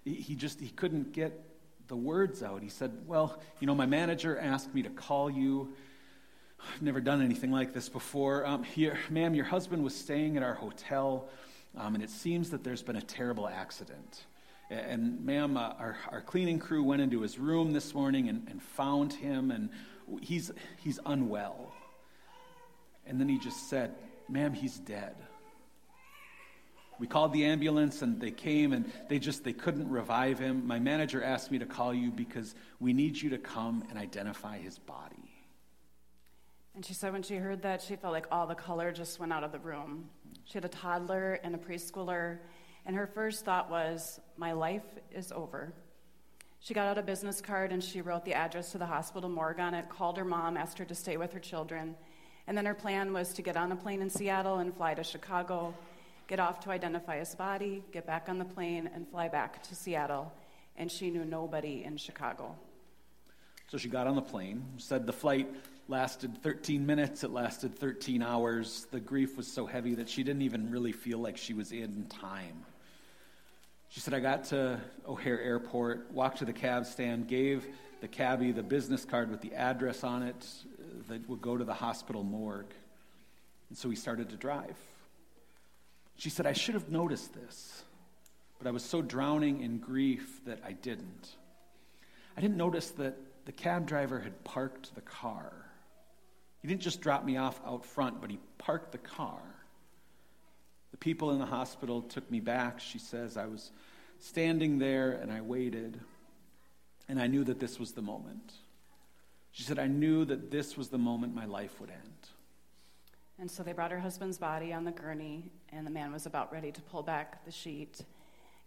he, 0.04 0.34
just 0.34 0.60
he 0.60 0.68
couldn't 0.68 1.12
get 1.12 1.38
the 1.88 1.96
words 1.96 2.42
out. 2.42 2.62
He 2.62 2.68
said, 2.68 2.92
Well, 3.06 3.40
you 3.60 3.66
know, 3.66 3.74
my 3.74 3.86
manager 3.86 4.38
asked 4.38 4.74
me 4.74 4.82
to 4.82 4.90
call 4.90 5.30
you. 5.30 5.74
I've 6.74 6.82
never 6.82 7.00
done 7.00 7.20
anything 7.22 7.50
like 7.50 7.72
this 7.72 7.88
before. 7.88 8.46
Um, 8.46 8.62
here, 8.62 8.98
ma'am, 9.10 9.34
your 9.34 9.44
husband 9.44 9.82
was 9.82 9.94
staying 9.94 10.36
at 10.36 10.42
our 10.42 10.54
hotel, 10.54 11.28
um, 11.76 11.94
and 11.94 12.04
it 12.04 12.10
seems 12.10 12.50
that 12.50 12.62
there's 12.62 12.82
been 12.82 12.96
a 12.96 13.02
terrible 13.02 13.48
accident. 13.48 14.24
And, 14.72 15.24
ma'am, 15.24 15.56
uh, 15.56 15.74
our, 15.78 15.96
our 16.10 16.20
cleaning 16.22 16.58
crew 16.58 16.82
went 16.82 17.02
into 17.02 17.20
his 17.20 17.38
room 17.38 17.72
this 17.72 17.94
morning 17.94 18.28
and, 18.28 18.46
and 18.48 18.62
found 18.62 19.12
him, 19.12 19.50
and 19.50 19.68
he's, 20.20 20.50
he's 20.78 20.98
unwell. 21.04 21.72
And 23.06 23.20
then 23.20 23.28
he 23.28 23.38
just 23.38 23.68
said, 23.68 23.94
Ma'am, 24.28 24.54
he's 24.54 24.78
dead. 24.78 25.14
We 26.98 27.06
called 27.06 27.32
the 27.32 27.44
ambulance 27.44 28.02
and 28.02 28.20
they 28.20 28.30
came 28.30 28.72
and 28.72 28.90
they 29.08 29.18
just 29.18 29.42
they 29.42 29.52
couldn't 29.52 29.88
revive 29.88 30.38
him. 30.38 30.66
My 30.66 30.78
manager 30.78 31.22
asked 31.22 31.50
me 31.50 31.58
to 31.58 31.66
call 31.66 31.92
you 31.92 32.10
because 32.10 32.54
we 32.78 32.92
need 32.92 33.20
you 33.20 33.30
to 33.30 33.38
come 33.38 33.82
and 33.90 33.98
identify 33.98 34.58
his 34.58 34.78
body. 34.78 35.32
And 36.74 36.84
she 36.84 36.94
said 36.94 37.12
when 37.12 37.22
she 37.22 37.36
heard 37.36 37.62
that, 37.62 37.82
she 37.82 37.96
felt 37.96 38.12
like 38.12 38.26
all 38.30 38.46
the 38.46 38.54
color 38.54 38.92
just 38.92 39.18
went 39.18 39.32
out 39.32 39.42
of 39.42 39.52
the 39.52 39.58
room. 39.58 40.08
She 40.44 40.54
had 40.54 40.64
a 40.64 40.68
toddler 40.68 41.40
and 41.42 41.54
a 41.54 41.58
preschooler, 41.58 42.38
and 42.86 42.96
her 42.96 43.06
first 43.06 43.44
thought 43.44 43.70
was, 43.70 44.20
My 44.36 44.52
life 44.52 44.86
is 45.12 45.32
over. 45.32 45.72
She 46.60 46.74
got 46.74 46.86
out 46.86 46.98
a 46.98 47.02
business 47.02 47.40
card 47.40 47.72
and 47.72 47.82
she 47.82 48.00
wrote 48.00 48.24
the 48.24 48.34
address 48.34 48.70
to 48.72 48.78
the 48.78 48.86
hospital 48.86 49.28
morgue 49.28 49.58
on 49.58 49.74
it, 49.74 49.88
called 49.88 50.16
her 50.16 50.24
mom, 50.24 50.56
asked 50.56 50.78
her 50.78 50.84
to 50.84 50.94
stay 50.94 51.16
with 51.16 51.32
her 51.32 51.40
children. 51.40 51.96
And 52.46 52.56
then 52.56 52.66
her 52.66 52.74
plan 52.74 53.12
was 53.12 53.32
to 53.34 53.42
get 53.42 53.56
on 53.56 53.72
a 53.72 53.76
plane 53.76 54.00
in 54.00 54.10
Seattle 54.10 54.58
and 54.58 54.74
fly 54.74 54.94
to 54.94 55.02
Chicago, 55.02 55.74
get 56.28 56.38
off 56.38 56.60
to 56.60 56.70
identify 56.70 57.18
his 57.18 57.34
body, 57.34 57.82
get 57.92 58.06
back 58.06 58.28
on 58.28 58.38
the 58.38 58.44
plane, 58.44 58.88
and 58.94 59.08
fly 59.08 59.28
back 59.28 59.62
to 59.64 59.74
Seattle. 59.74 60.32
And 60.76 60.90
she 60.90 61.10
knew 61.10 61.24
nobody 61.24 61.82
in 61.84 61.96
Chicago. 61.96 62.54
So 63.68 63.78
she 63.78 63.88
got 63.88 64.06
on 64.06 64.16
the 64.16 64.22
plane, 64.22 64.64
said 64.76 65.06
the 65.06 65.12
flight 65.12 65.48
lasted 65.88 66.42
13 66.42 66.86
minutes, 66.86 67.24
it 67.24 67.30
lasted 67.30 67.76
13 67.76 68.22
hours. 68.22 68.86
The 68.90 69.00
grief 69.00 69.36
was 69.36 69.46
so 69.46 69.66
heavy 69.66 69.94
that 69.96 70.08
she 70.08 70.22
didn't 70.22 70.42
even 70.42 70.70
really 70.70 70.92
feel 70.92 71.18
like 71.18 71.36
she 71.36 71.54
was 71.54 71.72
in 71.72 72.06
time. 72.06 72.64
She 73.92 74.00
said, 74.00 74.14
I 74.14 74.20
got 74.20 74.44
to 74.44 74.80
O'Hare 75.06 75.38
Airport, 75.38 76.10
walked 76.12 76.38
to 76.38 76.46
the 76.46 76.52
cab 76.54 76.86
stand, 76.86 77.28
gave 77.28 77.66
the 78.00 78.08
cabbie 78.08 78.50
the 78.50 78.62
business 78.62 79.04
card 79.04 79.30
with 79.30 79.42
the 79.42 79.52
address 79.52 80.02
on 80.02 80.22
it 80.22 80.46
that 81.08 81.28
would 81.28 81.42
go 81.42 81.58
to 81.58 81.64
the 81.64 81.74
hospital 81.74 82.22
morgue. 82.22 82.72
And 83.68 83.76
so 83.76 83.90
he 83.90 83.96
started 83.96 84.30
to 84.30 84.36
drive. 84.36 84.78
She 86.16 86.30
said, 86.30 86.46
I 86.46 86.54
should 86.54 86.72
have 86.72 86.88
noticed 86.88 87.34
this, 87.34 87.82
but 88.58 88.66
I 88.66 88.70
was 88.70 88.82
so 88.82 89.02
drowning 89.02 89.60
in 89.60 89.76
grief 89.76 90.40
that 90.46 90.60
I 90.66 90.72
didn't. 90.72 91.36
I 92.34 92.40
didn't 92.40 92.56
notice 92.56 92.92
that 92.92 93.18
the 93.44 93.52
cab 93.52 93.86
driver 93.86 94.20
had 94.20 94.42
parked 94.42 94.94
the 94.94 95.02
car. 95.02 95.52
He 96.62 96.68
didn't 96.68 96.80
just 96.80 97.02
drop 97.02 97.26
me 97.26 97.36
off 97.36 97.60
out 97.66 97.84
front, 97.84 98.22
but 98.22 98.30
he 98.30 98.38
parked 98.56 98.92
the 98.92 98.98
car. 98.98 99.42
The 100.92 100.98
people 100.98 101.32
in 101.32 101.38
the 101.38 101.46
hospital 101.46 102.02
took 102.02 102.30
me 102.30 102.40
back. 102.40 102.78
She 102.78 102.98
says, 102.98 103.36
I 103.36 103.46
was 103.46 103.72
standing 104.20 104.78
there 104.78 105.12
and 105.12 105.32
I 105.32 105.40
waited, 105.40 106.00
and 107.08 107.20
I 107.20 107.26
knew 107.26 107.42
that 107.44 107.58
this 107.58 107.80
was 107.80 107.92
the 107.92 108.02
moment. 108.02 108.52
She 109.50 109.64
said, 109.64 109.78
I 109.78 109.88
knew 109.88 110.24
that 110.26 110.50
this 110.50 110.76
was 110.76 110.88
the 110.88 110.98
moment 110.98 111.34
my 111.34 111.44
life 111.44 111.80
would 111.80 111.90
end. 111.90 112.28
And 113.38 113.50
so 113.50 113.62
they 113.62 113.72
brought 113.72 113.90
her 113.90 113.98
husband's 113.98 114.38
body 114.38 114.72
on 114.72 114.84
the 114.84 114.92
gurney, 114.92 115.50
and 115.72 115.86
the 115.86 115.90
man 115.90 116.12
was 116.12 116.26
about 116.26 116.52
ready 116.52 116.70
to 116.70 116.80
pull 116.82 117.02
back 117.02 117.44
the 117.44 117.50
sheet. 117.50 118.00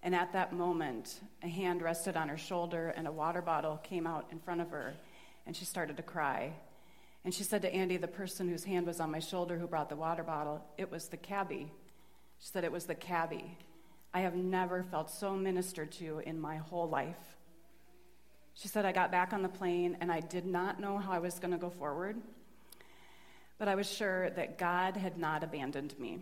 And 0.03 0.13
at 0.13 0.33
that 0.33 0.53
moment, 0.53 1.21
a 1.41 1.47
hand 1.47 1.81
rested 1.81 2.17
on 2.17 2.27
her 2.27 2.37
shoulder, 2.37 2.93
and 2.95 3.07
a 3.07 3.11
water 3.11 3.41
bottle 3.41 3.77
came 3.77 4.05
out 4.05 4.27
in 4.31 4.39
front 4.39 4.61
of 4.61 4.69
her, 4.71 4.93
and 5.47 5.55
she 5.55 5.65
started 5.65 5.97
to 5.97 6.03
cry. 6.03 6.53
And 7.23 7.33
she 7.33 7.43
said 7.43 7.61
to 7.63 7.73
Andy, 7.73 7.97
the 7.97 8.07
person 8.07 8.49
whose 8.49 8.65
hand 8.65 8.85
was 8.85 8.99
on 8.99 9.09
my 9.09 9.19
shoulder 9.19 9.57
who 9.57 9.65
brought 9.65 9.89
the 9.89 9.95
water 9.95 10.23
bottle, 10.23 10.63
it 10.77 10.91
was 10.91 11.07
the 11.07 11.17
cabbie. 11.17 11.71
She 12.39 12.47
said, 12.47 12.63
it 12.63 12.71
was 12.71 12.85
the 12.85 12.95
cabbie. 12.95 13.57
I 14.13 14.21
have 14.21 14.35
never 14.35 14.83
felt 14.83 15.09
so 15.09 15.35
ministered 15.35 15.91
to 15.93 16.19
in 16.19 16.39
my 16.39 16.57
whole 16.57 16.87
life. 16.87 17.37
She 18.53 18.69
said, 18.69 18.85
I 18.85 18.93
got 18.93 19.11
back 19.11 19.33
on 19.33 19.41
the 19.41 19.49
plane 19.49 19.97
and 19.99 20.11
I 20.11 20.21
did 20.21 20.45
not 20.45 20.79
know 20.79 20.97
how 20.97 21.11
I 21.11 21.19
was 21.19 21.39
going 21.39 21.51
to 21.51 21.57
go 21.57 21.69
forward, 21.69 22.15
but 23.57 23.67
I 23.67 23.75
was 23.75 23.91
sure 23.91 24.29
that 24.29 24.57
God 24.57 24.95
had 24.95 25.17
not 25.17 25.43
abandoned 25.43 25.99
me, 25.99 26.19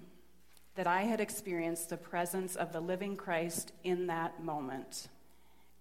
that 0.76 0.88
I 0.88 1.04
had 1.04 1.22
experienced 1.22 1.90
the 1.90 1.98
presence 1.98 2.56
of 2.56 2.74
the 2.74 2.82
living 2.82 3.16
Christ 3.16 3.72
in 3.84 4.08
that 4.08 4.44
moment. 4.44 5.10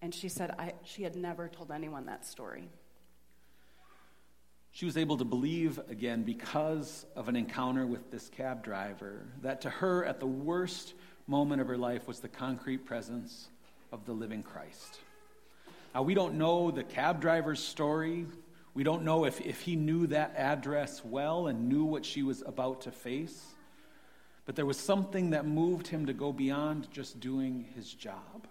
And 0.02 0.14
she 0.14 0.28
said 0.28 0.74
she 0.84 1.04
had 1.04 1.16
never 1.16 1.48
told 1.48 1.70
anyone 1.70 2.06
that 2.06 2.26
story. 2.26 2.68
She 4.75 4.87
was 4.87 4.97
able 4.97 5.19
to 5.19 5.25
believe 5.25 5.79
again 5.91 6.23
because 6.23 7.05
of 7.14 7.29
an 7.29 7.37
encounter 7.37 7.87
with 7.87 8.11
this 8.11 8.31
cab 8.31 8.64
driver, 8.64 9.26
that 9.43 9.61
to 9.61 9.71
her, 9.71 10.02
at 10.05 10.19
the 10.19 10.26
worst 10.26 10.95
moment 11.26 11.61
of 11.61 11.69
her 11.69 11.76
life, 11.76 12.09
was 12.09 12.21
the 12.21 12.29
concrete 12.29 12.87
presence 12.87 13.49
of 13.93 14.07
the 14.07 14.12
living 14.12 14.43
Christ. 14.43 14.99
Now, 15.95 16.02
we 16.02 16.14
don't 16.14 16.35
know 16.35 16.71
the 16.71 16.85
cab 16.85 17.21
driver's 17.21 17.62
story. 17.62 18.26
We 18.73 18.83
don't 18.83 19.05
know 19.05 19.26
if, 19.26 19.43
if 19.43 19.61
he 19.61 19.76
knew 19.76 20.07
that 20.07 20.35
address 20.38 21.05
well 21.05 21.49
and 21.49 21.69
knew 21.69 21.85
what 21.85 22.07
she 22.07 22.23
was 22.23 22.41
about 22.41 22.81
to 22.83 22.91
face. 22.91 23.45
But 24.47 24.57
there 24.57 24.64
was 24.64 24.79
something 24.79 25.31
that 25.31 25.47
moved 25.47 25.87
him 25.87 26.07
to 26.07 26.14
go 26.14 26.33
beyond 26.33 26.91
just 26.91 27.21
doing 27.21 27.67
his 27.75 27.93
job. 27.93 28.49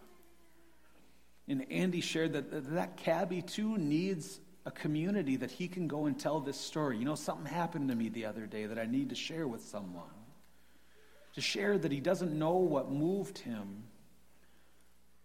And 1.48 1.66
Andy 1.72 2.00
shared 2.00 2.34
that 2.34 2.76
that 2.76 2.98
cabbie 2.98 3.42
too 3.42 3.80
needs 3.80 4.40
a 4.66 4.72
community 4.72 5.36
that 5.38 5.52
he 5.52 5.68
can 5.68 5.88
go 5.88 6.06
and 6.06 6.20
tell 6.20 6.40
this 6.40 6.58
story. 6.58 6.98
You 6.98 7.06
know, 7.06 7.16
something 7.16 7.46
happened 7.46 7.90
to 7.90 7.96
me 7.96 8.10
the 8.10 8.26
other 8.26 8.46
day 8.46 8.66
that 8.66 8.78
I 8.78 8.86
need 8.86 9.10
to 9.10 9.16
share 9.16 9.48
with 9.48 9.64
someone. 9.64 10.04
To 11.36 11.42
share 11.42 11.78
that 11.78 11.92
he 11.92 12.00
doesn't 12.00 12.38
know 12.38 12.58
what 12.58 12.92
moved 12.92 13.40
him, 13.40 13.84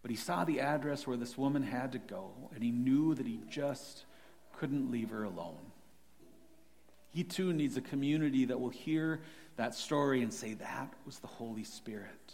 but 0.02 0.10
he 0.10 0.16
saw 0.16 0.44
the 0.44 0.60
address 0.60 1.06
where 1.06 1.16
this 1.16 1.36
woman 1.36 1.62
had 1.62 1.92
to 1.92 1.98
go, 1.98 2.30
and 2.54 2.62
he 2.62 2.70
knew 2.70 3.14
that 3.14 3.26
he 3.26 3.40
just 3.50 4.04
couldn't 4.56 4.90
leave 4.90 5.10
her 5.10 5.24
alone. 5.24 5.72
He 7.10 7.24
too 7.24 7.52
needs 7.52 7.76
a 7.76 7.80
community 7.80 8.44
that 8.44 8.60
will 8.60 8.70
hear 8.70 9.20
that 9.56 9.74
story 9.74 10.22
and 10.22 10.32
say, 10.32 10.54
That 10.54 10.92
was 11.04 11.18
the 11.18 11.26
Holy 11.26 11.64
Spirit. 11.64 12.32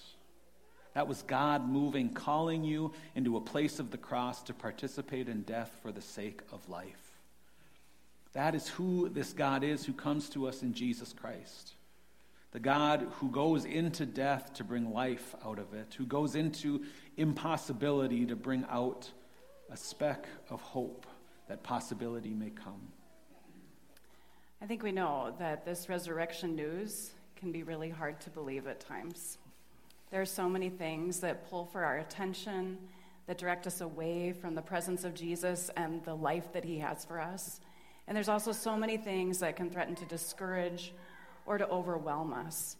That 0.95 1.09
was 1.09 1.23
God 1.23 1.69
moving, 1.69 2.11
calling 2.11 2.65
you 2.65 2.93
into 3.15 3.37
a 3.37 3.41
place 3.41 3.79
of 3.79 3.91
the 3.91 3.99
cross 3.99 4.43
to 4.45 4.55
participate 4.55 5.29
in 5.29 5.43
death 5.43 5.71
for 5.83 5.91
the 5.91 6.03
sake 6.03 6.41
of 6.53 6.69
life. 6.69 7.13
That 8.35 8.55
is 8.55 8.69
who 8.69 9.09
this 9.09 9.33
God 9.33 9.63
is 9.65 9.85
who 9.85 9.93
comes 9.93 10.29
to 10.31 10.49
us 10.49 10.63
in 10.63 10.75
Jesus 10.75 11.13
Christ. 11.13 11.75
The 12.53 12.61
God 12.61 13.07
who 13.13 13.31
goes 13.31 13.65
into 13.65 14.05
death 14.05 14.53
to 14.55 14.65
bring 14.65 14.93
life 14.93 15.35
out 15.45 15.59
of 15.59 15.73
it, 15.73 15.95
who 15.97 16.05
goes 16.05 16.35
into 16.35 16.85
impossibility 17.17 18.27
to 18.27 18.37
bring 18.37 18.67
out 18.71 19.11
a 19.71 19.77
speck 19.77 20.27
of 20.51 20.61
hope 20.61 21.07
that 21.49 21.63
possibility 21.63 22.35
may 22.35 22.51
come. 22.51 22.93
I 24.61 24.67
think 24.67 24.83
we 24.83 24.93
know 24.93 25.35
that 25.39 25.65
this 25.65 25.89
resurrection 25.89 26.55
news 26.55 27.13
can 27.37 27.53
be 27.53 27.63
really 27.63 27.91
hard 27.91 28.21
to 28.21 28.31
believe 28.31 28.67
at 28.67 28.81
times. 28.81 29.39
There 30.13 30.21
are 30.21 30.27
so 30.27 30.49
many 30.49 30.71
things 30.71 31.19
that 31.21 31.51
pull 31.51 31.65
for 31.65 31.83
our 31.83 31.99
attention, 31.99 32.79
that 33.27 33.39
direct 33.39 33.67
us 33.67 33.81
away 33.81 34.33
from 34.33 34.55
the 34.55 34.63
presence 34.63 35.05
of 35.05 35.15
Jesus 35.15 35.71
and 35.77 36.05
the 36.05 36.15
life 36.15 36.53
that 36.53 36.65
he 36.65 36.79
has 36.79 37.05
for 37.05 37.19
us. 37.19 37.61
And 38.07 38.17
there's 38.17 38.29
also 38.29 38.53
so 38.53 38.77
many 38.77 38.97
things 38.97 39.39
that 39.39 39.57
can 39.57 39.71
threaten 39.71 39.95
to 39.97 40.05
discourage 40.05 40.93
or 41.47 41.57
to 41.59 41.69
overwhelm 41.69 42.33
us. 42.33 42.77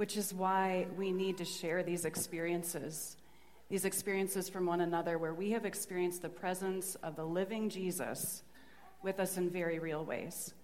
which 0.00 0.16
is 0.16 0.32
why 0.32 0.86
we 0.96 1.12
need 1.12 1.36
to 1.36 1.44
share 1.44 1.82
these 1.82 2.06
experiences, 2.06 3.18
these 3.68 3.84
experiences 3.84 4.48
from 4.48 4.64
one 4.64 4.80
another, 4.80 5.18
where 5.18 5.34
we 5.34 5.50
have 5.50 5.66
experienced 5.66 6.22
the 6.22 6.28
presence 6.30 6.94
of 7.02 7.16
the 7.16 7.22
living 7.22 7.68
Jesus 7.68 8.42
with 9.02 9.20
us 9.20 9.36
in 9.36 9.50
very 9.50 9.78
real 9.78 10.02
ways, 10.02 10.54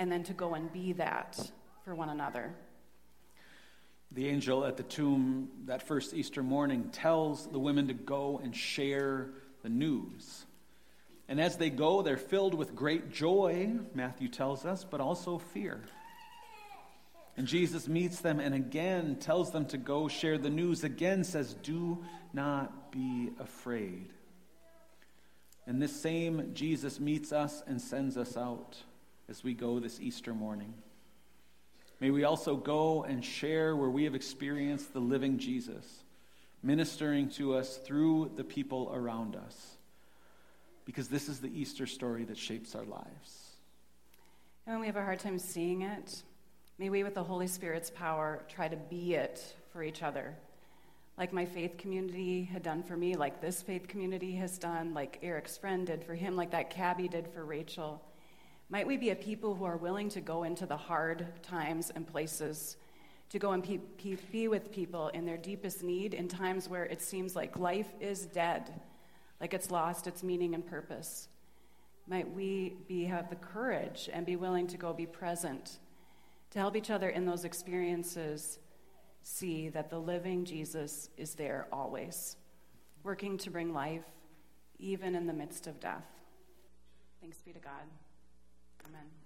and 0.00 0.10
then 0.10 0.24
to 0.24 0.32
go 0.32 0.54
and 0.54 0.72
be 0.72 0.92
that 0.92 1.38
for 1.84 1.94
one 1.94 2.08
another. 2.08 2.52
The 4.14 4.28
angel 4.28 4.64
at 4.64 4.76
the 4.76 4.84
tomb 4.84 5.48
that 5.66 5.86
first 5.86 6.14
Easter 6.14 6.42
morning 6.42 6.90
tells 6.90 7.48
the 7.48 7.58
women 7.58 7.88
to 7.88 7.94
go 7.94 8.40
and 8.42 8.54
share 8.54 9.30
the 9.62 9.68
news. 9.68 10.46
And 11.28 11.40
as 11.40 11.56
they 11.56 11.68
go, 11.68 12.02
they're 12.02 12.16
filled 12.16 12.54
with 12.54 12.76
great 12.76 13.10
joy, 13.10 13.72
Matthew 13.92 14.28
tells 14.28 14.64
us, 14.64 14.84
but 14.84 15.00
also 15.00 15.38
fear. 15.38 15.80
And 17.36 17.48
Jesus 17.48 17.88
meets 17.88 18.20
them 18.20 18.38
and 18.38 18.54
again 18.54 19.16
tells 19.16 19.50
them 19.50 19.66
to 19.66 19.78
go 19.78 20.06
share 20.06 20.38
the 20.38 20.50
news, 20.50 20.84
again 20.84 21.24
says, 21.24 21.54
Do 21.54 22.04
not 22.32 22.92
be 22.92 23.30
afraid. 23.40 24.10
And 25.66 25.82
this 25.82 26.00
same 26.00 26.52
Jesus 26.54 27.00
meets 27.00 27.32
us 27.32 27.64
and 27.66 27.80
sends 27.80 28.16
us 28.16 28.36
out 28.36 28.76
as 29.28 29.42
we 29.42 29.54
go 29.54 29.80
this 29.80 29.98
Easter 29.98 30.34
morning. 30.34 30.74
May 32.00 32.10
we 32.10 32.24
also 32.24 32.56
go 32.56 33.04
and 33.04 33.24
share 33.24 33.76
where 33.76 33.90
we 33.90 34.04
have 34.04 34.14
experienced 34.14 34.92
the 34.92 35.00
living 35.00 35.38
Jesus, 35.38 36.04
ministering 36.62 37.28
to 37.30 37.54
us 37.54 37.76
through 37.76 38.32
the 38.36 38.44
people 38.44 38.90
around 38.94 39.36
us. 39.36 39.76
Because 40.84 41.08
this 41.08 41.28
is 41.28 41.40
the 41.40 41.48
Easter 41.48 41.86
story 41.86 42.24
that 42.24 42.36
shapes 42.36 42.74
our 42.74 42.84
lives. 42.84 43.56
And 44.66 44.74
when 44.74 44.80
we 44.80 44.86
have 44.86 44.96
a 44.96 45.04
hard 45.04 45.20
time 45.20 45.38
seeing 45.38 45.82
it, 45.82 46.22
May 46.76 46.90
we, 46.90 47.04
with 47.04 47.14
the 47.14 47.22
Holy 47.22 47.46
Spirit's 47.46 47.90
power, 47.90 48.42
try 48.48 48.66
to 48.66 48.76
be 48.76 49.14
it 49.14 49.54
for 49.72 49.84
each 49.84 50.02
other. 50.02 50.34
Like 51.16 51.32
my 51.32 51.44
faith 51.44 51.78
community 51.78 52.42
had 52.42 52.64
done 52.64 52.82
for 52.82 52.96
me, 52.96 53.14
like 53.14 53.40
this 53.40 53.62
faith 53.62 53.86
community 53.86 54.34
has 54.36 54.58
done, 54.58 54.92
like 54.92 55.20
Eric's 55.22 55.56
friend 55.56 55.86
did 55.86 56.02
for 56.02 56.16
him, 56.16 56.34
like 56.34 56.50
that 56.50 56.70
cabbie 56.70 57.06
did 57.06 57.28
for 57.28 57.44
Rachel. 57.44 58.02
Might 58.70 58.86
we 58.86 58.96
be 58.96 59.10
a 59.10 59.16
people 59.16 59.54
who 59.54 59.64
are 59.64 59.76
willing 59.76 60.08
to 60.10 60.20
go 60.20 60.44
into 60.44 60.66
the 60.66 60.76
hard 60.76 61.26
times 61.42 61.90
and 61.94 62.06
places, 62.06 62.76
to 63.30 63.38
go 63.38 63.52
and 63.52 63.62
be, 63.62 63.80
be 64.32 64.48
with 64.48 64.72
people 64.72 65.08
in 65.08 65.26
their 65.26 65.36
deepest 65.36 65.82
need 65.82 66.14
in 66.14 66.28
times 66.28 66.68
where 66.68 66.84
it 66.84 67.02
seems 67.02 67.36
like 67.36 67.58
life 67.58 67.88
is 68.00 68.26
dead, 68.26 68.80
like 69.40 69.54
it's 69.54 69.70
lost 69.70 70.06
its 70.06 70.22
meaning 70.22 70.54
and 70.54 70.66
purpose? 70.66 71.28
Might 72.06 72.34
we 72.34 72.76
be, 72.88 73.04
have 73.04 73.30
the 73.30 73.36
courage 73.36 74.10
and 74.12 74.26
be 74.26 74.36
willing 74.36 74.66
to 74.68 74.76
go 74.76 74.92
be 74.92 75.06
present 75.06 75.78
to 76.50 76.58
help 76.58 76.76
each 76.76 76.90
other 76.90 77.08
in 77.08 77.26
those 77.26 77.44
experiences 77.44 78.60
see 79.22 79.68
that 79.70 79.90
the 79.90 79.98
living 79.98 80.44
Jesus 80.44 81.08
is 81.16 81.34
there 81.34 81.66
always, 81.72 82.36
working 83.02 83.36
to 83.38 83.50
bring 83.50 83.72
life 83.72 84.04
even 84.78 85.14
in 85.14 85.26
the 85.26 85.32
midst 85.32 85.66
of 85.66 85.80
death. 85.80 86.04
Thanks 87.20 87.38
be 87.38 87.52
to 87.52 87.58
God. 87.58 87.82
Amen. 88.86 89.23